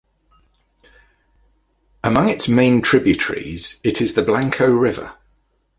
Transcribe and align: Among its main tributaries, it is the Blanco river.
Among 2.03 2.27
its 2.29 2.47
main 2.49 2.81
tributaries, 2.81 3.79
it 3.83 4.01
is 4.01 4.15
the 4.15 4.23
Blanco 4.23 4.65
river. 4.67 5.13